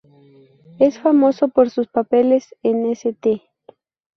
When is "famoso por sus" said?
0.97-1.85